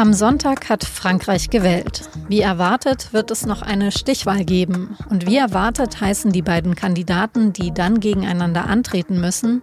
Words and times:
Am 0.00 0.14
Sonntag 0.14 0.70
hat 0.70 0.82
Frankreich 0.82 1.50
gewählt. 1.50 2.08
Wie 2.26 2.40
erwartet 2.40 3.12
wird 3.12 3.30
es 3.30 3.44
noch 3.44 3.60
eine 3.60 3.92
Stichwahl 3.92 4.46
geben. 4.46 4.96
Und 5.10 5.26
wie 5.26 5.36
erwartet 5.36 6.00
heißen 6.00 6.32
die 6.32 6.40
beiden 6.40 6.74
Kandidaten, 6.74 7.52
die 7.52 7.70
dann 7.70 8.00
gegeneinander 8.00 8.64
antreten 8.64 9.20
müssen, 9.20 9.60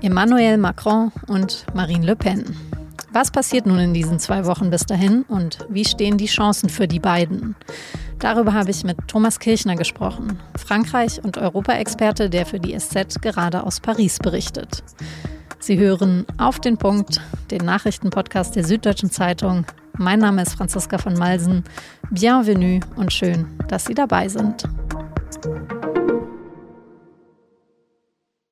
Emmanuel 0.00 0.58
Macron 0.58 1.10
und 1.26 1.66
Marine 1.74 2.06
Le 2.06 2.14
Pen. 2.14 2.56
Was 3.12 3.32
passiert 3.32 3.66
nun 3.66 3.80
in 3.80 3.92
diesen 3.92 4.20
zwei 4.20 4.46
Wochen 4.46 4.70
bis 4.70 4.86
dahin 4.86 5.22
und 5.22 5.66
wie 5.68 5.84
stehen 5.84 6.18
die 6.18 6.26
Chancen 6.26 6.68
für 6.68 6.86
die 6.86 7.00
beiden? 7.00 7.56
Darüber 8.20 8.52
habe 8.52 8.70
ich 8.70 8.84
mit 8.84 8.96
Thomas 9.08 9.40
Kirchner 9.40 9.74
gesprochen, 9.74 10.38
Frankreich- 10.56 11.20
und 11.20 11.36
Europaexperte, 11.36 12.30
der 12.30 12.46
für 12.46 12.60
die 12.60 12.78
SZ 12.78 13.20
gerade 13.20 13.64
aus 13.64 13.80
Paris 13.80 14.18
berichtet. 14.18 14.84
Sie 15.60 15.78
hören 15.78 16.26
auf 16.38 16.58
den 16.58 16.76
Punkt, 16.76 17.20
den 17.50 17.64
Nachrichtenpodcast 17.64 18.56
der 18.56 18.64
Süddeutschen 18.64 19.10
Zeitung 19.10 19.66
mein 20.00 20.20
Name 20.20 20.40
ist 20.40 20.54
Franziska 20.54 20.96
von 20.96 21.12
Malsen. 21.12 21.62
Bienvenue 22.10 22.80
und 22.96 23.12
schön, 23.12 23.46
dass 23.68 23.84
Sie 23.84 23.92
dabei 23.92 24.28
sind. 24.28 24.64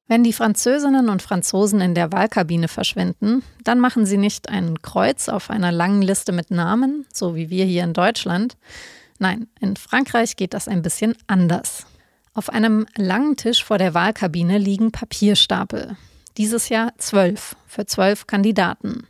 Wenn 0.09 0.25
die 0.25 0.35
Französinnen 0.35 1.09
und 1.09 1.23
Franzosen 1.23 1.81
in 1.81 1.95
der 1.95 2.13
Wahlkabine 2.13 2.69
verschwinden, 2.69 3.43
dann 3.65 3.81
machen 3.81 4.05
sie 4.05 4.19
nicht 4.19 4.51
ein 4.51 4.83
Kreuz 4.83 5.31
auf 5.31 5.49
einer 5.49 5.73
langen 5.73 6.03
Liste 6.03 6.33
mit 6.33 6.51
Namen, 6.51 7.07
so 7.15 7.35
wie 7.35 7.49
wir 7.49 7.65
hier 7.65 7.85
in 7.85 7.95
Deutschland. 7.95 8.59
Nein, 9.19 9.49
in 9.59 9.77
Frankreich 9.77 10.37
geht 10.37 10.53
das 10.53 10.69
ein 10.69 10.83
bisschen 10.83 11.15
anders. 11.29 11.87
Auf 12.35 12.51
einem 12.51 12.87
langen 12.95 13.37
Tisch 13.37 13.65
vor 13.65 13.79
der 13.79 13.95
Wahlkabine 13.95 14.59
liegen 14.59 14.93
Papierstapel. 14.93 15.97
Dieses 16.39 16.69
Jahr 16.69 16.93
zwölf 16.99 17.57
für 17.67 17.85
zwölf 17.85 18.29
Kandidaten. 18.29 19.09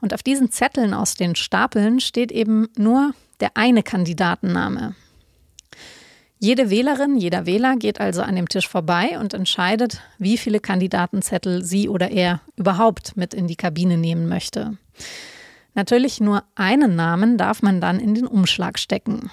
Und 0.00 0.14
auf 0.14 0.22
diesen 0.22 0.50
Zetteln 0.50 0.94
aus 0.94 1.14
den 1.14 1.36
Stapeln 1.36 2.00
steht 2.00 2.32
eben 2.32 2.68
nur 2.76 3.12
der 3.40 3.50
eine 3.54 3.82
Kandidatenname. 3.82 4.94
Jede 6.38 6.70
Wählerin, 6.70 7.18
jeder 7.18 7.44
Wähler 7.44 7.76
geht 7.76 8.00
also 8.00 8.22
an 8.22 8.34
dem 8.34 8.48
Tisch 8.48 8.66
vorbei 8.66 9.18
und 9.20 9.34
entscheidet, 9.34 10.00
wie 10.16 10.38
viele 10.38 10.58
Kandidatenzettel 10.58 11.62
sie 11.62 11.90
oder 11.90 12.10
er 12.10 12.40
überhaupt 12.56 13.14
mit 13.14 13.34
in 13.34 13.46
die 13.46 13.56
Kabine 13.56 13.98
nehmen 13.98 14.26
möchte. 14.26 14.78
Natürlich 15.74 16.18
nur 16.18 16.44
einen 16.54 16.96
Namen 16.96 17.36
darf 17.36 17.60
man 17.60 17.82
dann 17.82 18.00
in 18.00 18.14
den 18.14 18.26
Umschlag 18.26 18.78
stecken 18.78 19.30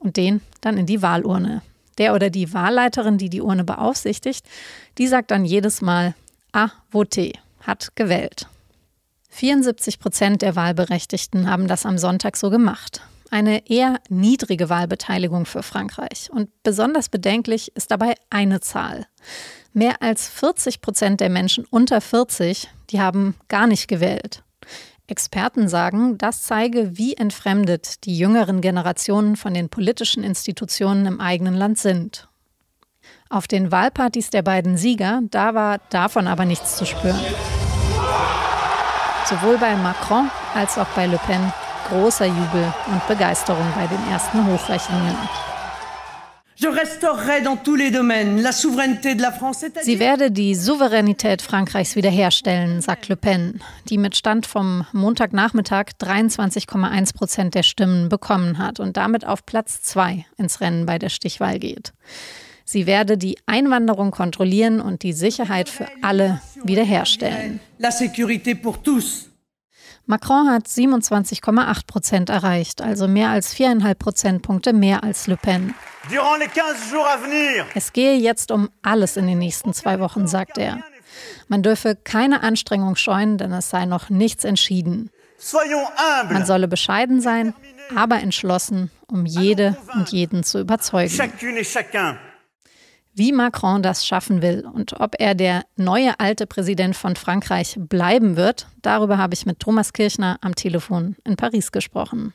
und 0.00 0.18
den 0.18 0.42
dann 0.60 0.76
in 0.76 0.84
die 0.84 1.00
Wahlurne. 1.00 1.62
Der 1.96 2.14
oder 2.14 2.28
die 2.28 2.52
Wahlleiterin, 2.52 3.16
die 3.16 3.30
die 3.30 3.40
Urne 3.40 3.64
beaufsichtigt, 3.64 4.44
die 4.98 5.06
sagt 5.06 5.30
dann 5.30 5.46
jedes 5.46 5.80
Mal, 5.80 6.14
a 6.52 6.70
voté, 6.92 7.32
hat 7.60 7.94
gewählt. 7.94 8.46
74 9.30 9.98
Prozent 10.00 10.42
der 10.42 10.56
Wahlberechtigten 10.56 11.48
haben 11.48 11.68
das 11.68 11.86
am 11.86 11.98
Sonntag 11.98 12.36
so 12.36 12.50
gemacht. 12.50 13.02
Eine 13.30 13.68
eher 13.70 14.00
niedrige 14.08 14.68
Wahlbeteiligung 14.68 15.46
für 15.46 15.62
Frankreich. 15.62 16.28
Und 16.32 16.50
besonders 16.64 17.08
bedenklich 17.08 17.70
ist 17.76 17.92
dabei 17.92 18.14
eine 18.28 18.60
Zahl. 18.60 19.06
Mehr 19.72 20.02
als 20.02 20.28
40 20.28 20.80
Prozent 20.80 21.20
der 21.20 21.30
Menschen 21.30 21.64
unter 21.70 22.00
40, 22.00 22.68
die 22.90 23.00
haben 23.00 23.36
gar 23.48 23.68
nicht 23.68 23.86
gewählt. 23.86 24.42
Experten 25.06 25.68
sagen, 25.68 26.18
das 26.18 26.42
zeige, 26.42 26.98
wie 26.98 27.14
entfremdet 27.14 28.04
die 28.04 28.18
jüngeren 28.18 28.60
Generationen 28.60 29.36
von 29.36 29.54
den 29.54 29.68
politischen 29.68 30.24
Institutionen 30.24 31.06
im 31.06 31.20
eigenen 31.20 31.54
Land 31.54 31.78
sind 31.78 32.29
auf 33.30 33.46
den 33.46 33.72
Wahlpartys 33.72 34.30
der 34.30 34.42
beiden 34.42 34.76
Sieger, 34.76 35.20
da 35.30 35.54
war 35.54 35.78
davon 35.88 36.26
aber 36.26 36.44
nichts 36.44 36.76
zu 36.76 36.84
spüren. 36.84 37.20
Sowohl 39.24 39.56
bei 39.58 39.76
Macron 39.76 40.30
als 40.54 40.76
auch 40.76 40.88
bei 40.96 41.06
Le 41.06 41.18
Pen 41.18 41.52
großer 41.88 42.26
Jubel 42.26 42.74
und 42.88 43.06
Begeisterung 43.06 43.66
bei 43.76 43.86
den 43.86 44.10
ersten 44.10 44.44
Hochrechnungen. 44.46 45.16
Sie 49.82 49.98
werde 49.98 50.30
die 50.30 50.54
Souveränität 50.54 51.40
Frankreichs 51.40 51.96
wiederherstellen, 51.96 52.82
sagt 52.82 53.08
Le 53.08 53.16
Pen, 53.16 53.62
die 53.88 53.96
mit 53.96 54.14
Stand 54.14 54.46
vom 54.46 54.84
Montagnachmittag 54.92 55.92
23,1 55.98 57.14
Prozent 57.14 57.54
der 57.54 57.62
Stimmen 57.62 58.10
bekommen 58.10 58.58
hat 58.58 58.78
und 58.78 58.98
damit 58.98 59.24
auf 59.24 59.46
Platz 59.46 59.80
zwei 59.80 60.26
ins 60.36 60.60
Rennen 60.60 60.84
bei 60.84 60.98
der 60.98 61.08
Stichwahl 61.08 61.58
geht. 61.58 61.94
Sie 62.70 62.86
werde 62.86 63.18
die 63.18 63.36
Einwanderung 63.46 64.12
kontrollieren 64.12 64.80
und 64.80 65.02
die 65.02 65.12
Sicherheit 65.12 65.68
für 65.68 65.88
alle 66.02 66.40
wiederherstellen. 66.62 67.58
Macron 70.06 70.48
hat 70.48 70.68
27,8 70.68 71.86
Prozent 71.88 72.30
erreicht, 72.30 72.80
also 72.80 73.08
mehr 73.08 73.30
als 73.30 73.52
viereinhalb 73.54 73.98
Prozentpunkte 73.98 74.72
mehr 74.72 75.02
als 75.02 75.26
Le 75.26 75.36
Pen. 75.36 75.74
Es 77.74 77.92
gehe 77.92 78.14
jetzt 78.14 78.52
um 78.52 78.70
alles 78.82 79.16
in 79.16 79.26
den 79.26 79.38
nächsten 79.38 79.74
zwei 79.74 79.98
Wochen, 79.98 80.28
sagt 80.28 80.56
er. 80.56 80.78
Man 81.48 81.64
dürfe 81.64 81.96
keine 81.96 82.44
Anstrengung 82.44 82.94
scheuen, 82.94 83.36
denn 83.36 83.52
es 83.52 83.68
sei 83.70 83.84
noch 83.84 84.10
nichts 84.10 84.44
entschieden. 84.44 85.10
Man 86.30 86.46
solle 86.46 86.68
bescheiden 86.68 87.20
sein, 87.20 87.52
aber 87.96 88.20
entschlossen, 88.20 88.92
um 89.08 89.26
jede 89.26 89.76
und 89.94 90.10
jeden 90.10 90.44
zu 90.44 90.60
überzeugen 90.60 91.10
wie 93.14 93.32
Macron 93.32 93.82
das 93.82 94.06
schaffen 94.06 94.42
will 94.42 94.66
und 94.72 95.00
ob 95.00 95.14
er 95.18 95.34
der 95.34 95.64
neue 95.76 96.18
alte 96.20 96.46
Präsident 96.46 96.96
von 96.96 97.16
Frankreich 97.16 97.76
bleiben 97.78 98.36
wird, 98.36 98.66
darüber 98.82 99.18
habe 99.18 99.34
ich 99.34 99.46
mit 99.46 99.60
Thomas 99.60 99.92
Kirchner 99.92 100.38
am 100.40 100.54
Telefon 100.54 101.16
in 101.24 101.36
Paris 101.36 101.72
gesprochen. 101.72 102.32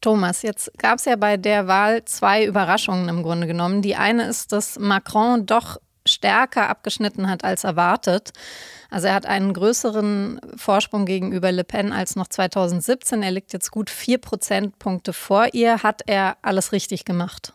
Thomas, 0.00 0.42
jetzt 0.42 0.72
gab 0.78 0.98
es 0.98 1.04
ja 1.04 1.16
bei 1.16 1.36
der 1.36 1.66
Wahl 1.66 2.04
zwei 2.06 2.44
Überraschungen 2.46 3.08
im 3.08 3.22
Grunde 3.22 3.46
genommen. 3.46 3.82
Die 3.82 3.96
eine 3.96 4.24
ist, 4.24 4.52
dass 4.52 4.78
Macron 4.78 5.44
doch 5.44 5.76
stärker 6.06 6.68
abgeschnitten 6.68 7.28
hat 7.28 7.44
als 7.44 7.64
erwartet. 7.64 8.32
Also 8.90 9.08
er 9.08 9.14
hat 9.14 9.26
einen 9.26 9.52
größeren 9.52 10.40
Vorsprung 10.56 11.04
gegenüber 11.04 11.52
Le 11.52 11.64
Pen 11.64 11.92
als 11.92 12.16
noch 12.16 12.28
2017. 12.28 13.22
Er 13.22 13.30
liegt 13.30 13.52
jetzt 13.52 13.70
gut 13.70 13.90
vier 13.90 14.18
Prozentpunkte 14.18 15.12
vor 15.12 15.48
ihr. 15.52 15.82
Hat 15.82 16.02
er 16.06 16.38
alles 16.42 16.72
richtig 16.72 17.04
gemacht? 17.04 17.52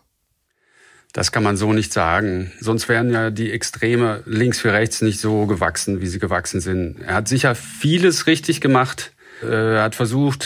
Das 1.16 1.32
kann 1.32 1.44
man 1.44 1.56
so 1.56 1.72
nicht 1.72 1.94
sagen. 1.94 2.52
Sonst 2.60 2.90
wären 2.90 3.10
ja 3.10 3.30
die 3.30 3.50
Extreme 3.50 4.22
links 4.26 4.60
für 4.60 4.74
rechts 4.74 5.02
nicht 5.02 5.22
so 5.22 5.46
gewachsen, 5.46 6.02
wie 6.02 6.08
sie 6.08 6.20
gewachsen 6.20 6.60
sind. 6.60 6.98
Er 7.08 7.16
hat 7.16 7.30
sicher 7.30 7.56
vieles 7.56 8.28
richtig 8.28 8.60
gemacht. 8.60 9.14
Er 9.42 9.82
hat 9.82 9.96
versucht, 9.96 10.46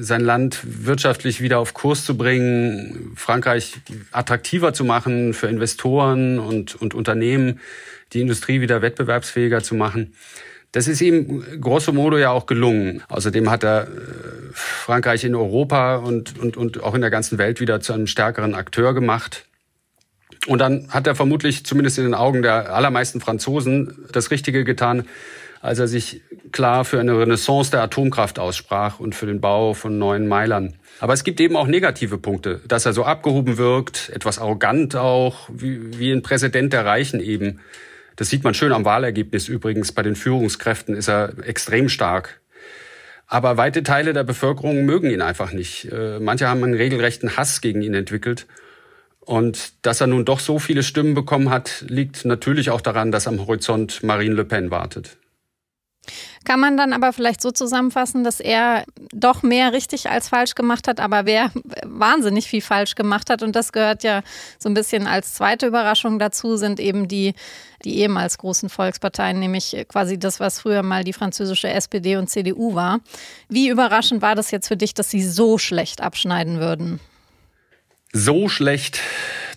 sein 0.00 0.22
Land 0.22 0.60
wirtschaftlich 0.62 1.42
wieder 1.42 1.58
auf 1.58 1.74
Kurs 1.74 2.06
zu 2.06 2.16
bringen, 2.16 3.12
Frankreich 3.14 3.74
attraktiver 4.10 4.72
zu 4.72 4.86
machen 4.86 5.34
für 5.34 5.48
Investoren 5.48 6.38
und, 6.38 6.76
und 6.76 6.94
Unternehmen, 6.94 7.60
die 8.14 8.22
Industrie 8.22 8.62
wieder 8.62 8.80
wettbewerbsfähiger 8.80 9.62
zu 9.62 9.74
machen. 9.74 10.14
Das 10.72 10.88
ist 10.88 11.02
ihm 11.02 11.44
grosso 11.60 11.92
modo 11.92 12.16
ja 12.16 12.30
auch 12.30 12.46
gelungen. 12.46 13.02
Außerdem 13.08 13.50
hat 13.50 13.64
er 13.64 13.82
äh, 13.82 13.88
Frankreich 14.54 15.24
in 15.24 15.34
Europa 15.34 15.96
und, 15.96 16.38
und, 16.38 16.56
und 16.56 16.82
auch 16.82 16.94
in 16.94 17.02
der 17.02 17.10
ganzen 17.10 17.36
Welt 17.36 17.60
wieder 17.60 17.82
zu 17.82 17.92
einem 17.92 18.06
stärkeren 18.06 18.54
Akteur 18.54 18.94
gemacht. 18.94 19.44
Und 20.46 20.58
dann 20.60 20.88
hat 20.90 21.06
er 21.06 21.14
vermutlich, 21.14 21.64
zumindest 21.64 21.98
in 21.98 22.04
den 22.04 22.14
Augen 22.14 22.42
der 22.42 22.74
allermeisten 22.74 23.20
Franzosen, 23.20 24.06
das 24.12 24.30
Richtige 24.30 24.64
getan, 24.64 25.04
als 25.60 25.78
er 25.78 25.88
sich 25.88 26.22
klar 26.52 26.84
für 26.84 26.98
eine 26.98 27.18
Renaissance 27.18 27.70
der 27.70 27.82
Atomkraft 27.82 28.38
aussprach 28.38 28.98
und 28.98 29.14
für 29.14 29.26
den 29.26 29.40
Bau 29.40 29.74
von 29.74 29.98
neuen 29.98 30.26
Meilern. 30.26 30.74
Aber 31.00 31.12
es 31.12 31.24
gibt 31.24 31.40
eben 31.40 31.56
auch 31.56 31.66
negative 31.66 32.18
Punkte, 32.18 32.60
dass 32.66 32.86
er 32.86 32.92
so 32.92 33.04
abgehoben 33.04 33.58
wirkt, 33.58 34.10
etwas 34.14 34.38
arrogant 34.38 34.96
auch, 34.96 35.48
wie, 35.52 35.98
wie 35.98 36.12
ein 36.12 36.22
Präsident 36.22 36.72
der 36.72 36.86
Reichen 36.86 37.20
eben. 37.20 37.60
Das 38.16 38.28
sieht 38.28 38.44
man 38.44 38.54
schön 38.54 38.72
am 38.72 38.84
Wahlergebnis 38.84 39.48
übrigens. 39.48 39.92
Bei 39.92 40.02
den 40.02 40.16
Führungskräften 40.16 40.94
ist 40.94 41.08
er 41.08 41.32
extrem 41.46 41.88
stark. 41.88 42.40
Aber 43.26 43.56
weite 43.56 43.82
Teile 43.82 44.12
der 44.12 44.24
Bevölkerung 44.24 44.84
mögen 44.84 45.10
ihn 45.10 45.22
einfach 45.22 45.52
nicht. 45.52 45.90
Äh, 45.92 46.18
manche 46.18 46.48
haben 46.48 46.64
einen 46.64 46.74
regelrechten 46.74 47.36
Hass 47.36 47.60
gegen 47.60 47.80
ihn 47.80 47.94
entwickelt. 47.94 48.46
Und 49.30 49.74
dass 49.82 50.00
er 50.00 50.08
nun 50.08 50.24
doch 50.24 50.40
so 50.40 50.58
viele 50.58 50.82
Stimmen 50.82 51.14
bekommen 51.14 51.50
hat, 51.50 51.84
liegt 51.86 52.24
natürlich 52.24 52.70
auch 52.70 52.80
daran, 52.80 53.12
dass 53.12 53.28
am 53.28 53.46
Horizont 53.46 54.02
Marine 54.02 54.34
Le 54.34 54.44
Pen 54.44 54.72
wartet. 54.72 55.18
Kann 56.44 56.58
man 56.58 56.76
dann 56.76 56.92
aber 56.92 57.12
vielleicht 57.12 57.40
so 57.40 57.52
zusammenfassen, 57.52 58.24
dass 58.24 58.40
er 58.40 58.84
doch 59.12 59.44
mehr 59.44 59.72
richtig 59.72 60.10
als 60.10 60.30
falsch 60.30 60.56
gemacht 60.56 60.88
hat, 60.88 60.98
aber 60.98 61.26
wer 61.26 61.52
wahnsinnig 61.84 62.48
viel 62.48 62.60
falsch 62.60 62.96
gemacht 62.96 63.30
hat. 63.30 63.44
Und 63.44 63.54
das 63.54 63.70
gehört 63.70 64.02
ja 64.02 64.22
so 64.58 64.68
ein 64.68 64.74
bisschen 64.74 65.06
als 65.06 65.34
zweite 65.34 65.68
Überraschung 65.68 66.18
dazu, 66.18 66.56
sind 66.56 66.80
eben 66.80 67.06
die, 67.06 67.34
die 67.84 67.98
ehemals 67.98 68.36
großen 68.36 68.68
Volksparteien, 68.68 69.38
nämlich 69.38 69.86
quasi 69.86 70.18
das, 70.18 70.40
was 70.40 70.58
früher 70.58 70.82
mal 70.82 71.04
die 71.04 71.12
französische 71.12 71.68
SPD 71.68 72.16
und 72.16 72.28
CDU 72.28 72.74
war. 72.74 72.98
Wie 73.48 73.68
überraschend 73.68 74.22
war 74.22 74.34
das 74.34 74.50
jetzt 74.50 74.66
für 74.66 74.76
dich, 74.76 74.92
dass 74.92 75.08
sie 75.08 75.22
so 75.22 75.56
schlecht 75.56 76.00
abschneiden 76.00 76.58
würden? 76.58 76.98
So 78.12 78.48
schlecht, 78.48 79.00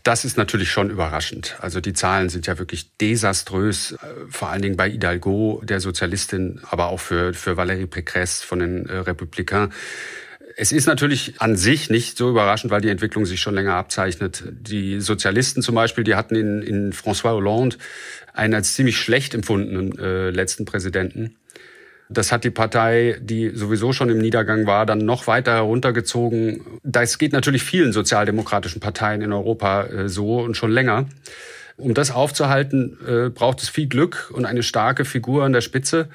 das 0.03 0.25
ist 0.25 0.37
natürlich 0.37 0.69
schon 0.69 0.89
überraschend. 0.89 1.55
Also 1.59 1.79
die 1.79 1.93
Zahlen 1.93 2.29
sind 2.29 2.45
ja 2.45 2.59
wirklich 2.59 2.95
desaströs, 2.97 3.93
äh, 3.93 3.97
vor 4.29 4.49
allen 4.49 4.61
Dingen 4.61 4.77
bei 4.77 4.89
Hidalgo, 4.89 5.61
der 5.63 5.79
Sozialistin, 5.79 6.59
aber 6.69 6.87
auch 6.87 6.99
für, 6.99 7.33
für 7.33 7.53
Valérie 7.53 7.87
Pécresse 7.87 8.45
von 8.45 8.59
den 8.59 8.85
äh, 8.85 8.97
Republikanern. 8.97 9.71
Es 10.55 10.71
ist 10.71 10.85
natürlich 10.85 11.41
an 11.41 11.55
sich 11.55 11.89
nicht 11.89 12.17
so 12.17 12.29
überraschend, 12.29 12.69
weil 12.69 12.81
die 12.81 12.89
Entwicklung 12.89 13.25
sich 13.25 13.39
schon 13.39 13.55
länger 13.55 13.73
abzeichnet. 13.73 14.43
Die 14.51 14.99
Sozialisten 14.99 15.63
zum 15.63 15.73
Beispiel, 15.73 16.03
die 16.03 16.15
hatten 16.15 16.35
in, 16.35 16.61
in 16.61 16.93
François 16.93 17.31
Hollande 17.31 17.77
einen 18.33 18.53
als 18.53 18.73
ziemlich 18.73 18.97
schlecht 18.97 19.33
empfundenen 19.33 19.97
äh, 19.97 20.29
letzten 20.29 20.65
Präsidenten. 20.65 21.37
Das 22.09 22.31
hat 22.31 22.43
die 22.43 22.49
Partei, 22.49 23.17
die 23.21 23.49
sowieso 23.49 23.93
schon 23.93 24.09
im 24.09 24.19
Niedergang 24.19 24.65
war, 24.65 24.85
dann 24.85 24.99
noch 24.99 25.27
weiter 25.27 25.53
heruntergezogen. 25.53 26.61
Das 26.83 27.17
geht 27.17 27.33
natürlich 27.33 27.63
vielen 27.63 27.93
sozialdemokratischen 27.93 28.81
Parteien 28.81 29.21
in 29.21 29.31
Europa 29.31 29.85
äh, 29.85 30.09
so 30.09 30.41
und 30.41 30.55
schon 30.55 30.71
länger. 30.71 31.05
Um 31.77 31.93
das 31.93 32.11
aufzuhalten, 32.11 32.97
äh, 33.07 33.29
braucht 33.29 33.63
es 33.63 33.69
viel 33.69 33.87
Glück 33.87 34.31
und 34.33 34.45
eine 34.45 34.63
starke 34.63 35.05
Figur 35.05 35.43
an 35.43 35.53
der 35.53 35.61
Spitze. 35.61 36.09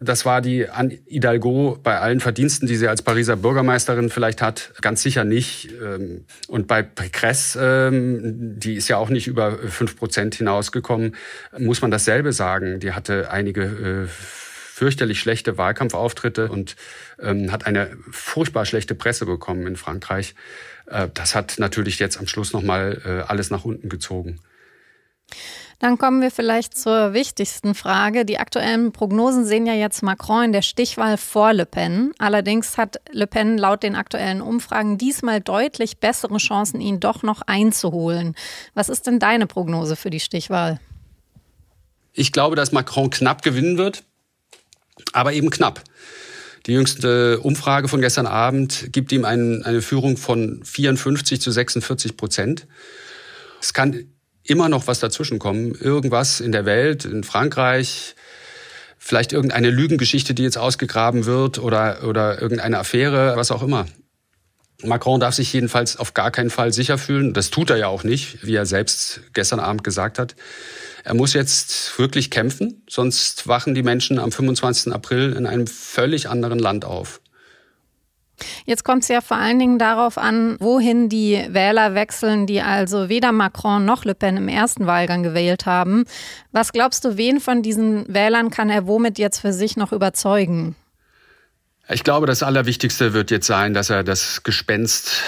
Das 0.00 0.24
war 0.24 0.40
die 0.40 0.68
Anne 0.68 0.98
Hidalgo 1.08 1.76
bei 1.82 1.98
allen 1.98 2.20
Verdiensten, 2.20 2.68
die 2.68 2.76
sie 2.76 2.86
als 2.86 3.02
Pariser 3.02 3.34
Bürgermeisterin 3.34 4.10
vielleicht 4.10 4.42
hat, 4.42 4.72
ganz 4.80 5.02
sicher 5.02 5.24
nicht. 5.24 5.70
Ähm, 5.82 6.24
und 6.46 6.68
bei 6.68 6.82
Pécresse, 6.82 7.88
ähm, 7.88 8.60
die 8.60 8.74
ist 8.74 8.86
ja 8.86 8.96
auch 8.96 9.08
nicht 9.08 9.26
über 9.26 9.58
fünf 9.58 9.96
Prozent 9.96 10.36
hinausgekommen, 10.36 11.16
muss 11.58 11.82
man 11.82 11.90
dasselbe 11.90 12.32
sagen. 12.32 12.78
Die 12.78 12.92
hatte 12.92 13.32
einige 13.32 13.62
äh, 13.62 14.08
fürchterlich 14.78 15.18
schlechte 15.18 15.58
Wahlkampfauftritte 15.58 16.50
und 16.50 16.76
ähm, 17.20 17.50
hat 17.50 17.66
eine 17.66 17.96
furchtbar 18.12 18.64
schlechte 18.64 18.94
Presse 18.94 19.26
bekommen 19.26 19.66
in 19.66 19.74
Frankreich. 19.74 20.36
Äh, 20.86 21.08
das 21.12 21.34
hat 21.34 21.56
natürlich 21.58 21.98
jetzt 21.98 22.16
am 22.16 22.28
Schluss 22.28 22.52
nochmal 22.52 23.02
äh, 23.04 23.28
alles 23.28 23.50
nach 23.50 23.64
unten 23.64 23.88
gezogen. 23.88 24.38
Dann 25.80 25.98
kommen 25.98 26.22
wir 26.22 26.30
vielleicht 26.30 26.76
zur 26.76 27.12
wichtigsten 27.12 27.74
Frage. 27.74 28.24
Die 28.24 28.38
aktuellen 28.38 28.92
Prognosen 28.92 29.44
sehen 29.44 29.66
ja 29.66 29.74
jetzt 29.74 30.02
Macron 30.02 30.44
in 30.44 30.52
der 30.52 30.62
Stichwahl 30.62 31.16
vor 31.16 31.52
Le 31.52 31.66
Pen. 31.66 32.12
Allerdings 32.18 32.78
hat 32.78 33.00
Le 33.10 33.26
Pen 33.26 33.58
laut 33.58 33.82
den 33.82 33.96
aktuellen 33.96 34.40
Umfragen 34.40 34.96
diesmal 34.96 35.40
deutlich 35.40 35.98
bessere 35.98 36.38
Chancen, 36.38 36.80
ihn 36.80 37.00
doch 37.00 37.24
noch 37.24 37.42
einzuholen. 37.42 38.36
Was 38.74 38.88
ist 38.88 39.08
denn 39.08 39.18
deine 39.18 39.48
Prognose 39.48 39.96
für 39.96 40.10
die 40.10 40.20
Stichwahl? 40.20 40.78
Ich 42.12 42.32
glaube, 42.32 42.54
dass 42.54 42.72
Macron 42.72 43.10
knapp 43.10 43.42
gewinnen 43.42 43.76
wird 43.76 44.04
aber 45.12 45.32
eben 45.32 45.50
knapp. 45.50 45.82
Die 46.66 46.72
jüngste 46.72 47.40
Umfrage 47.40 47.88
von 47.88 48.00
gestern 48.00 48.26
Abend 48.26 48.92
gibt 48.92 49.12
ihm 49.12 49.24
ein, 49.24 49.62
eine 49.62 49.80
Führung 49.80 50.16
von 50.16 50.62
54 50.64 51.40
zu 51.40 51.50
46 51.50 52.16
Prozent. 52.16 52.66
Es 53.60 53.72
kann 53.72 54.04
immer 54.44 54.68
noch 54.68 54.86
was 54.86 55.00
dazwischenkommen. 55.00 55.74
Irgendwas 55.74 56.40
in 56.40 56.52
der 56.52 56.64
Welt, 56.64 57.04
in 57.04 57.24
Frankreich, 57.24 58.14
vielleicht 58.98 59.32
irgendeine 59.32 59.70
Lügengeschichte, 59.70 60.34
die 60.34 60.42
jetzt 60.42 60.58
ausgegraben 60.58 61.24
wird 61.24 61.58
oder, 61.58 62.04
oder 62.04 62.42
irgendeine 62.42 62.78
Affäre, 62.78 63.34
was 63.36 63.50
auch 63.50 63.62
immer. 63.62 63.86
Macron 64.84 65.18
darf 65.18 65.34
sich 65.34 65.52
jedenfalls 65.52 65.96
auf 65.96 66.14
gar 66.14 66.30
keinen 66.30 66.50
Fall 66.50 66.72
sicher 66.72 66.98
fühlen. 66.98 67.34
Das 67.34 67.50
tut 67.50 67.70
er 67.70 67.76
ja 67.76 67.88
auch 67.88 68.04
nicht, 68.04 68.46
wie 68.46 68.54
er 68.54 68.64
selbst 68.64 69.22
gestern 69.32 69.58
Abend 69.58 69.82
gesagt 69.82 70.20
hat. 70.20 70.36
Er 71.02 71.14
muss 71.14 71.32
jetzt 71.32 71.98
wirklich 71.98 72.30
kämpfen, 72.30 72.82
sonst 72.88 73.48
wachen 73.48 73.74
die 73.74 73.82
Menschen 73.82 74.18
am 74.20 74.30
25. 74.30 74.92
April 74.92 75.32
in 75.32 75.46
einem 75.46 75.66
völlig 75.66 76.28
anderen 76.28 76.60
Land 76.60 76.84
auf. 76.84 77.20
Jetzt 78.66 78.84
kommt 78.84 79.02
es 79.02 79.08
ja 79.08 79.20
vor 79.20 79.36
allen 79.36 79.58
Dingen 79.58 79.80
darauf 79.80 80.16
an, 80.16 80.56
wohin 80.60 81.08
die 81.08 81.44
Wähler 81.48 81.94
wechseln, 81.94 82.46
die 82.46 82.60
also 82.60 83.08
weder 83.08 83.32
Macron 83.32 83.84
noch 83.84 84.04
Le 84.04 84.14
Pen 84.14 84.36
im 84.36 84.48
ersten 84.48 84.86
Wahlgang 84.86 85.24
gewählt 85.24 85.66
haben. 85.66 86.04
Was 86.52 86.72
glaubst 86.72 87.04
du, 87.04 87.16
wen 87.16 87.40
von 87.40 87.62
diesen 87.62 88.12
Wählern 88.12 88.50
kann 88.50 88.70
er 88.70 88.86
womit 88.86 89.18
jetzt 89.18 89.40
für 89.40 89.52
sich 89.52 89.76
noch 89.76 89.92
überzeugen? 89.92 90.76
Ich 91.90 92.04
glaube, 92.04 92.26
das 92.26 92.42
Allerwichtigste 92.42 93.14
wird 93.14 93.30
jetzt 93.30 93.46
sein, 93.46 93.72
dass 93.72 93.88
er 93.88 94.04
das 94.04 94.42
Gespenst 94.42 95.22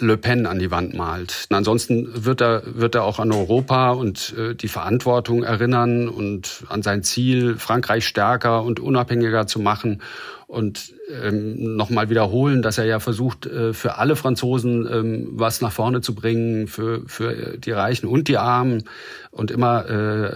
Le 0.00 0.16
Pen 0.16 0.46
an 0.46 0.58
die 0.58 0.70
Wand 0.70 0.94
malt. 0.94 1.46
Und 1.50 1.56
ansonsten 1.56 2.24
wird 2.24 2.40
er, 2.40 2.62
wird 2.64 2.94
er 2.94 3.04
auch 3.04 3.18
an 3.18 3.32
Europa 3.32 3.90
und 3.90 4.34
äh, 4.38 4.54
die 4.54 4.68
Verantwortung 4.68 5.42
erinnern 5.42 6.08
und 6.08 6.64
an 6.68 6.82
sein 6.82 7.02
Ziel, 7.02 7.56
Frankreich 7.56 8.06
stärker 8.06 8.62
und 8.62 8.80
unabhängiger 8.80 9.46
zu 9.46 9.58
machen 9.58 10.02
und 10.48 10.94
ähm, 11.10 11.76
nochmal 11.76 12.08
wiederholen, 12.08 12.62
dass 12.62 12.78
er 12.78 12.86
ja 12.86 13.00
versucht, 13.00 13.44
äh, 13.44 13.74
für 13.74 13.98
alle 13.98 14.16
Franzosen 14.16 14.88
ähm, 14.90 15.28
was 15.32 15.60
nach 15.60 15.72
vorne 15.72 16.00
zu 16.00 16.14
bringen, 16.14 16.68
für, 16.68 17.02
für 17.06 17.58
die 17.58 17.70
Reichen 17.70 18.06
und 18.06 18.28
die 18.28 18.38
Armen 18.38 18.84
und 19.30 19.50
immer 19.50 19.84
äh, 19.88 20.30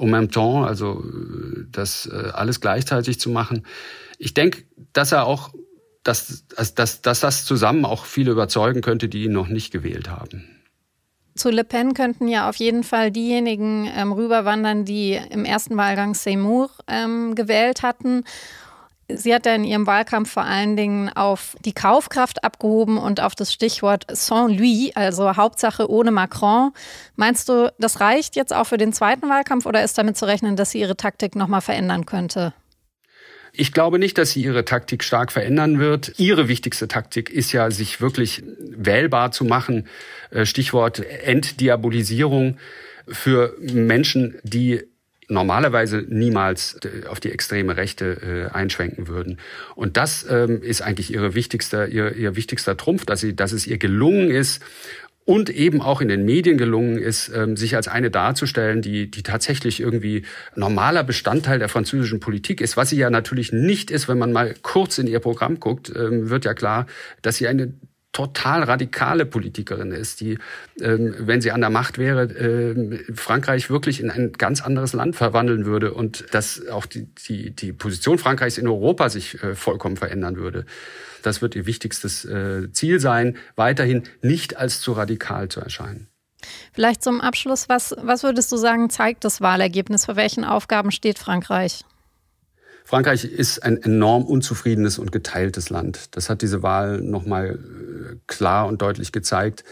en 0.00 0.10
même 0.10 0.30
temps, 0.30 0.68
also 0.68 1.02
äh, 1.02 1.64
das 1.72 2.06
äh, 2.06 2.30
alles 2.32 2.60
gleichzeitig 2.60 3.18
zu 3.18 3.28
machen. 3.28 3.64
Ich 4.18 4.34
denke, 4.34 4.62
dass 4.92 5.10
er 5.10 5.26
auch, 5.26 5.52
dass, 6.04 6.44
dass, 6.74 7.02
dass 7.02 7.20
das 7.20 7.44
zusammen 7.44 7.84
auch 7.84 8.04
viele 8.04 8.30
überzeugen 8.30 8.82
könnte, 8.82 9.08
die 9.08 9.24
ihn 9.24 9.32
noch 9.32 9.48
nicht 9.48 9.72
gewählt 9.72 10.08
haben. 10.08 10.44
Zu 11.34 11.50
Le 11.50 11.64
Pen 11.64 11.94
könnten 11.94 12.28
ja 12.28 12.48
auf 12.48 12.56
jeden 12.56 12.84
Fall 12.84 13.10
diejenigen 13.10 13.90
ähm, 13.96 14.12
rüberwandern, 14.12 14.84
die 14.84 15.18
im 15.30 15.44
ersten 15.44 15.76
Wahlgang 15.76 16.14
Seymour 16.14 16.70
ähm, 16.86 17.34
gewählt 17.34 17.82
hatten. 17.82 18.22
Sie 19.08 19.34
hat 19.34 19.44
ja 19.44 19.54
in 19.54 19.64
ihrem 19.64 19.86
Wahlkampf 19.86 20.30
vor 20.30 20.44
allen 20.44 20.76
Dingen 20.76 21.10
auf 21.10 21.56
die 21.64 21.74
Kaufkraft 21.74 22.44
abgehoben 22.44 22.98
und 22.98 23.20
auf 23.20 23.34
das 23.34 23.52
Stichwort 23.52 24.06
sans 24.10 24.56
lui, 24.56 24.92
also 24.94 25.36
Hauptsache 25.36 25.90
ohne 25.90 26.10
Macron. 26.10 26.70
Meinst 27.16 27.48
du, 27.48 27.72
das 27.78 28.00
reicht 28.00 28.36
jetzt 28.36 28.54
auch 28.54 28.64
für 28.64 28.78
den 28.78 28.92
zweiten 28.92 29.28
Wahlkampf 29.28 29.66
oder 29.66 29.82
ist 29.82 29.98
damit 29.98 30.16
zu 30.16 30.24
rechnen, 30.26 30.56
dass 30.56 30.70
sie 30.70 30.80
ihre 30.80 30.96
Taktik 30.96 31.36
nochmal 31.36 31.60
verändern 31.60 32.06
könnte? 32.06 32.54
Ich 33.56 33.72
glaube 33.72 34.00
nicht, 34.00 34.18
dass 34.18 34.32
sie 34.32 34.42
ihre 34.42 34.64
Taktik 34.64 35.04
stark 35.04 35.30
verändern 35.30 35.78
wird. 35.78 36.14
Ihre 36.18 36.48
wichtigste 36.48 36.88
Taktik 36.88 37.30
ist 37.30 37.52
ja, 37.52 37.70
sich 37.70 38.00
wirklich 38.00 38.42
wählbar 38.58 39.30
zu 39.30 39.44
machen. 39.44 39.86
Äh, 40.30 40.44
Stichwort 40.44 40.98
Entdiabolisierung 40.98 42.58
für 43.06 43.54
Menschen, 43.60 44.34
die 44.42 44.82
normalerweise 45.28 46.04
niemals 46.08 46.78
äh, 46.84 47.06
auf 47.06 47.20
die 47.20 47.30
extreme 47.30 47.76
Rechte 47.76 48.50
äh, 48.52 48.54
einschwenken 48.54 49.08
würden. 49.08 49.38
Und 49.74 49.96
das 49.96 50.26
ähm, 50.28 50.60
ist 50.62 50.82
eigentlich 50.82 51.12
ihre 51.12 51.34
wichtigster, 51.34 51.88
ihr, 51.88 52.14
ihr 52.16 52.36
wichtigster 52.36 52.76
Trumpf, 52.76 53.06
dass, 53.06 53.20
sie, 53.20 53.36
dass 53.36 53.52
es 53.52 53.66
ihr 53.66 53.78
gelungen 53.78 54.30
ist, 54.30 54.62
und 55.24 55.48
eben 55.50 55.80
auch 55.80 56.00
in 56.00 56.08
den 56.08 56.24
Medien 56.24 56.58
gelungen 56.58 56.98
ist, 56.98 57.30
ähm, 57.34 57.56
sich 57.56 57.76
als 57.76 57.88
eine 57.88 58.10
darzustellen, 58.10 58.82
die, 58.82 59.10
die 59.10 59.22
tatsächlich 59.22 59.80
irgendwie 59.80 60.24
normaler 60.54 61.02
Bestandteil 61.02 61.58
der 61.58 61.68
französischen 61.68 62.20
Politik 62.20 62.60
ist, 62.60 62.76
was 62.76 62.90
sie 62.90 62.96
ja 62.96 63.10
natürlich 63.10 63.52
nicht 63.52 63.90
ist, 63.90 64.08
wenn 64.08 64.18
man 64.18 64.32
mal 64.32 64.54
kurz 64.62 64.98
in 64.98 65.06
ihr 65.06 65.20
Programm 65.20 65.60
guckt, 65.60 65.92
ähm, 65.94 66.28
wird 66.28 66.44
ja 66.44 66.54
klar, 66.54 66.86
dass 67.22 67.36
sie 67.36 67.48
eine 67.48 67.72
total 68.14 68.62
radikale 68.62 69.26
Politikerin 69.26 69.92
ist, 69.92 70.20
die, 70.20 70.38
ähm, 70.80 71.14
wenn 71.18 71.42
sie 71.42 71.50
an 71.50 71.60
der 71.60 71.68
Macht 71.68 71.98
wäre, 71.98 72.94
Frankreich 73.14 73.68
wirklich 73.68 74.00
in 74.00 74.10
ein 74.10 74.32
ganz 74.32 74.62
anderes 74.62 74.94
Land 74.94 75.16
verwandeln 75.16 75.66
würde 75.66 75.92
und 75.92 76.24
dass 76.32 76.66
auch 76.68 76.86
die, 76.86 77.06
die, 77.28 77.50
die 77.50 77.72
Position 77.72 78.18
Frankreichs 78.18 78.56
in 78.56 78.68
Europa 78.68 79.10
sich 79.10 79.42
äh, 79.42 79.54
vollkommen 79.54 79.96
verändern 79.96 80.36
würde. 80.36 80.64
Das 81.22 81.42
wird 81.42 81.56
ihr 81.56 81.66
wichtigstes 81.66 82.24
äh, 82.24 82.70
Ziel 82.72 83.00
sein, 83.00 83.36
weiterhin 83.56 84.04
nicht 84.22 84.56
als 84.56 84.80
zu 84.80 84.92
radikal 84.92 85.48
zu 85.48 85.60
erscheinen. 85.60 86.08
Vielleicht 86.72 87.02
zum 87.02 87.20
Abschluss, 87.20 87.68
was, 87.68 87.96
was 88.00 88.22
würdest 88.22 88.52
du 88.52 88.56
sagen, 88.56 88.90
zeigt 88.90 89.24
das 89.24 89.40
Wahlergebnis? 89.40 90.04
Vor 90.04 90.16
welchen 90.16 90.44
Aufgaben 90.44 90.90
steht 90.92 91.18
Frankreich? 91.18 91.84
Frankreich 92.84 93.24
ist 93.24 93.62
ein 93.62 93.82
enorm 93.82 94.24
unzufriedenes 94.24 94.98
und 94.98 95.10
geteiltes 95.10 95.70
Land. 95.70 96.14
Das 96.16 96.28
hat 96.28 96.42
diese 96.42 96.62
Wahl 96.62 97.00
nochmal 97.00 97.58
äh, 97.58 98.16
klar 98.26 98.66
und 98.66 98.82
deutlich 98.82 99.10
gezeigt. 99.10 99.64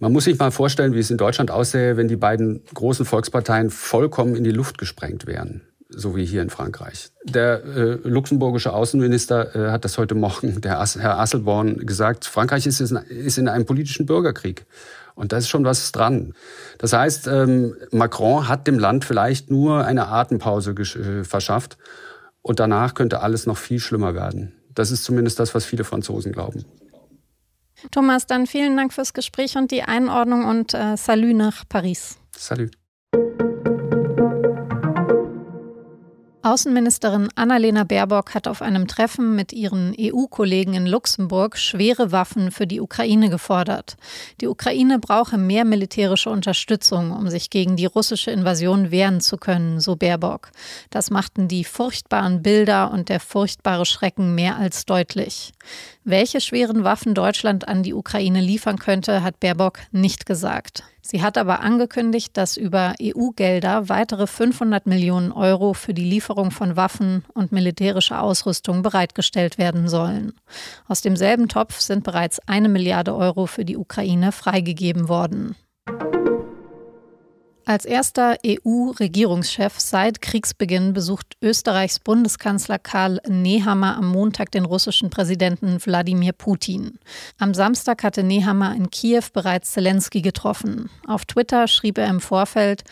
Man 0.00 0.12
muss 0.12 0.24
sich 0.24 0.38
mal 0.38 0.50
vorstellen, 0.50 0.94
wie 0.94 0.98
es 0.98 1.10
in 1.10 1.18
Deutschland 1.18 1.52
aussähe, 1.52 1.96
wenn 1.96 2.08
die 2.08 2.16
beiden 2.16 2.64
großen 2.74 3.06
Volksparteien 3.06 3.70
vollkommen 3.70 4.34
in 4.34 4.42
die 4.42 4.50
Luft 4.50 4.76
gesprengt 4.78 5.26
wären 5.26 5.62
so 5.94 6.16
wie 6.16 6.24
hier 6.24 6.42
in 6.42 6.50
Frankreich. 6.50 7.10
Der 7.24 7.64
äh, 7.64 7.98
luxemburgische 8.04 8.72
Außenminister 8.72 9.54
äh, 9.54 9.70
hat 9.70 9.84
das 9.84 9.98
heute 9.98 10.14
Morgen, 10.14 10.60
der 10.62 10.80
As 10.80 10.96
Herr 10.96 11.18
Asselborn, 11.18 11.86
gesagt, 11.86 12.24
Frankreich 12.24 12.66
ist, 12.66 12.80
ist 12.80 13.38
in 13.38 13.48
einem 13.48 13.66
politischen 13.66 14.06
Bürgerkrieg. 14.06 14.64
Und 15.14 15.32
da 15.32 15.36
ist 15.36 15.48
schon 15.48 15.64
was 15.64 15.92
dran. 15.92 16.32
Das 16.78 16.94
heißt, 16.94 17.26
ähm, 17.26 17.74
Macron 17.90 18.48
hat 18.48 18.66
dem 18.66 18.78
Land 18.78 19.04
vielleicht 19.04 19.50
nur 19.50 19.84
eine 19.84 20.08
Atempause 20.08 20.70
äh, 20.70 21.24
verschafft. 21.24 21.76
Und 22.42 22.60
danach 22.60 22.94
könnte 22.94 23.20
alles 23.20 23.46
noch 23.46 23.56
viel 23.56 23.78
schlimmer 23.78 24.14
werden. 24.14 24.52
Das 24.74 24.90
ist 24.90 25.04
zumindest 25.04 25.38
das, 25.38 25.54
was 25.54 25.64
viele 25.64 25.84
Franzosen 25.84 26.32
glauben. 26.32 26.64
Thomas, 27.90 28.26
dann 28.26 28.46
vielen 28.46 28.76
Dank 28.76 28.92
fürs 28.92 29.12
Gespräch 29.12 29.56
und 29.56 29.70
die 29.70 29.82
Einordnung 29.82 30.44
und 30.44 30.74
äh, 30.74 30.96
Salut 30.96 31.36
nach 31.36 31.68
Paris. 31.68 32.18
Salut. 32.36 32.72
Außenministerin 36.44 37.28
Annalena 37.36 37.84
Baerbock 37.84 38.34
hat 38.34 38.48
auf 38.48 38.62
einem 38.62 38.88
Treffen 38.88 39.36
mit 39.36 39.52
ihren 39.52 39.94
EU-Kollegen 39.96 40.74
in 40.74 40.86
Luxemburg 40.86 41.56
schwere 41.56 42.10
Waffen 42.10 42.50
für 42.50 42.66
die 42.66 42.80
Ukraine 42.80 43.30
gefordert. 43.30 43.96
Die 44.40 44.48
Ukraine 44.48 44.98
brauche 44.98 45.38
mehr 45.38 45.64
militärische 45.64 46.30
Unterstützung, 46.30 47.12
um 47.12 47.28
sich 47.28 47.48
gegen 47.48 47.76
die 47.76 47.86
russische 47.86 48.32
Invasion 48.32 48.90
wehren 48.90 49.20
zu 49.20 49.36
können, 49.36 49.78
so 49.78 49.94
Baerbock. 49.94 50.50
Das 50.90 51.10
machten 51.10 51.46
die 51.46 51.62
furchtbaren 51.62 52.42
Bilder 52.42 52.90
und 52.90 53.08
der 53.08 53.20
furchtbare 53.20 53.86
Schrecken 53.86 54.34
mehr 54.34 54.56
als 54.56 54.84
deutlich. 54.84 55.52
Welche 56.02 56.40
schweren 56.40 56.82
Waffen 56.82 57.14
Deutschland 57.14 57.68
an 57.68 57.84
die 57.84 57.94
Ukraine 57.94 58.40
liefern 58.40 58.80
könnte, 58.80 59.22
hat 59.22 59.38
Baerbock 59.38 59.78
nicht 59.92 60.26
gesagt. 60.26 60.82
Sie 61.04 61.20
hat 61.20 61.36
aber 61.36 61.60
angekündigt, 61.60 62.36
dass 62.36 62.56
über 62.56 62.94
EU-Gelder 63.02 63.88
weitere 63.88 64.28
500 64.28 64.86
Millionen 64.86 65.32
Euro 65.32 65.74
für 65.74 65.94
die 65.94 66.04
Lieferung 66.04 66.52
von 66.52 66.76
Waffen 66.76 67.24
und 67.34 67.50
militärischer 67.50 68.22
Ausrüstung 68.22 68.82
bereitgestellt 68.82 69.58
werden 69.58 69.88
sollen. 69.88 70.32
Aus 70.86 71.02
demselben 71.02 71.48
Topf 71.48 71.80
sind 71.80 72.04
bereits 72.04 72.38
eine 72.46 72.68
Milliarde 72.68 73.16
Euro 73.16 73.46
für 73.46 73.64
die 73.64 73.76
Ukraine 73.76 74.30
freigegeben 74.30 75.08
worden. 75.08 75.56
Als 77.64 77.84
erster 77.84 78.38
EU-Regierungschef 78.44 79.78
seit 79.78 80.20
Kriegsbeginn 80.20 80.92
besucht 80.92 81.36
Österreichs 81.40 82.00
Bundeskanzler 82.00 82.80
Karl 82.80 83.20
Nehammer 83.28 83.96
am 83.96 84.08
Montag 84.08 84.50
den 84.50 84.64
russischen 84.64 85.10
Präsidenten 85.10 85.78
Wladimir 85.84 86.32
Putin. 86.32 86.98
Am 87.38 87.54
Samstag 87.54 88.02
hatte 88.02 88.24
Nehammer 88.24 88.74
in 88.74 88.90
Kiew 88.90 89.22
bereits 89.32 89.70
Zelensky 89.72 90.22
getroffen. 90.22 90.90
Auf 91.06 91.24
Twitter 91.24 91.68
schrieb 91.68 91.98
er 91.98 92.08
im 92.08 92.20
Vorfeld, 92.20 92.82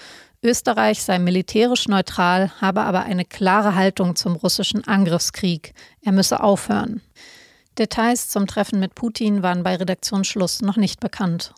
Österreich 0.42 1.02
sei 1.02 1.18
militärisch 1.18 1.88
neutral, 1.88 2.52
habe 2.60 2.82
aber 2.82 3.02
eine 3.02 3.24
klare 3.24 3.74
Haltung 3.74 4.14
zum 4.14 4.36
russischen 4.36 4.86
Angriffskrieg. 4.86 5.74
Er 6.00 6.12
müsse 6.12 6.42
aufhören. 6.42 7.02
Details 7.76 8.28
zum 8.28 8.46
Treffen 8.46 8.78
mit 8.78 8.94
Putin 8.94 9.42
waren 9.42 9.64
bei 9.64 9.74
Redaktionsschluss 9.74 10.62
noch 10.62 10.76
nicht 10.76 11.00
bekannt. 11.00 11.54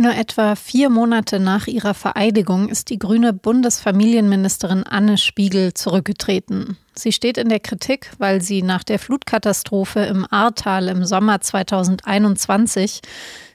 Nur 0.00 0.14
etwa 0.14 0.54
vier 0.54 0.90
Monate 0.90 1.40
nach 1.40 1.66
ihrer 1.66 1.92
Vereidigung 1.92 2.68
ist 2.68 2.88
die 2.90 3.00
grüne 3.00 3.32
Bundesfamilienministerin 3.32 4.84
Anne 4.84 5.18
Spiegel 5.18 5.74
zurückgetreten. 5.74 6.76
Sie 6.94 7.10
steht 7.10 7.36
in 7.36 7.48
der 7.48 7.58
Kritik, 7.58 8.12
weil 8.16 8.40
sie 8.40 8.62
nach 8.62 8.84
der 8.84 9.00
Flutkatastrophe 9.00 9.98
im 10.02 10.24
Ahrtal 10.30 10.86
im 10.86 11.04
Sommer 11.04 11.40
2021 11.40 13.00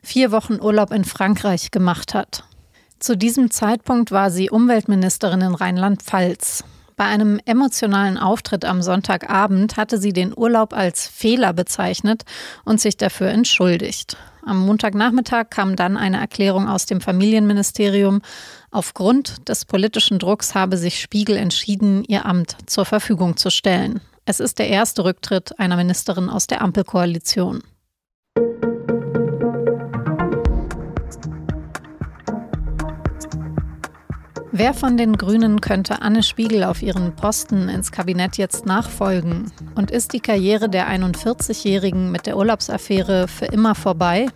vier 0.02 0.34
Wochen 0.34 0.60
Urlaub 0.60 0.92
in 0.92 1.06
Frankreich 1.06 1.72
gemacht 1.72 2.14
hat. 2.14 2.44
Zu 3.00 3.16
diesem 3.16 3.50
Zeitpunkt 3.50 4.12
war 4.12 4.30
sie 4.30 4.50
Umweltministerin 4.50 5.40
in 5.40 5.56
Rheinland-Pfalz. 5.56 6.66
Bei 6.98 7.06
einem 7.06 7.40
emotionalen 7.46 8.18
Auftritt 8.18 8.66
am 8.66 8.82
Sonntagabend 8.82 9.78
hatte 9.78 9.98
sie 9.98 10.12
den 10.12 10.38
Urlaub 10.38 10.74
als 10.74 11.08
Fehler 11.08 11.54
bezeichnet 11.54 12.24
und 12.66 12.82
sich 12.82 12.98
dafür 12.98 13.30
entschuldigt. 13.30 14.18
Am 14.46 14.66
Montagnachmittag 14.66 15.50
kam 15.50 15.76
dann 15.76 15.96
eine 15.96 16.20
Erklärung 16.20 16.68
aus 16.68 16.86
dem 16.86 17.00
Familienministerium. 17.00 18.22
Aufgrund 18.72 19.48
des 19.48 19.64
politischen 19.64 20.20
Drucks 20.20 20.54
habe 20.54 20.78
sich 20.78 21.00
Spiegel 21.00 21.38
entschieden, 21.38 22.04
ihr 22.06 22.26
Amt 22.26 22.58
zur 22.66 22.84
Verfügung 22.84 23.38
zu 23.38 23.50
stellen. 23.50 24.02
Es 24.26 24.42
ist 24.42 24.60
der 24.60 24.68
erste 24.68 25.06
Rücktritt 25.06 25.58
einer 25.60 25.78
Ministerin 25.78 26.30
aus 26.30 26.48
der 26.48 26.62
Ampelkoalition. 26.62 27.64
Wer 34.56 34.76
von 34.76 34.98
den 34.98 35.18
Grünen 35.18 35.62
könnte 35.62 36.04
Anne 36.04 36.22
Spiegel 36.22 36.64
auf 36.64 36.84
ihren 36.84 37.16
Posten 37.16 37.70
ins 37.70 37.92
Kabinett 37.92 38.38
jetzt 38.38 38.68
nachfolgen? 38.68 39.52
Und 39.74 39.90
ist 39.90 40.14
die 40.14 40.20
Karriere 40.20 40.70
der 40.70 40.88
41-Jährigen 40.88 42.12
mit 42.12 42.28
der 42.28 42.38
Urlaubsaffäre 42.38 43.28
für 43.28 43.46
immer 43.46 43.74
vorbei? 43.74 44.28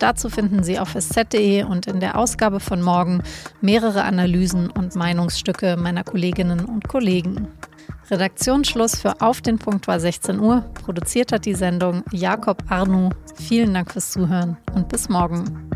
Dazu 0.00 0.28
finden 0.28 0.64
Sie 0.64 0.80
auf 0.80 0.96
sz.de 0.96 1.62
und 1.62 1.86
in 1.86 2.00
der 2.00 2.18
Ausgabe 2.18 2.58
von 2.58 2.82
morgen 2.82 3.22
mehrere 3.60 4.02
Analysen 4.02 4.70
und 4.70 4.96
Meinungsstücke 4.96 5.76
meiner 5.76 6.02
Kolleginnen 6.02 6.64
und 6.64 6.88
Kollegen. 6.88 7.46
Redaktionsschluss 8.10 8.96
für 8.96 9.20
Auf 9.20 9.40
den 9.40 9.60
Punkt 9.60 9.86
war 9.86 10.00
16 10.00 10.40
Uhr. 10.40 10.64
Produziert 10.82 11.30
hat 11.30 11.44
die 11.44 11.54
Sendung 11.54 12.02
Jakob 12.10 12.64
Arnu. 12.70 13.10
Vielen 13.36 13.72
Dank 13.72 13.92
fürs 13.92 14.10
Zuhören 14.10 14.56
und 14.74 14.88
bis 14.88 15.08
morgen. 15.08 15.70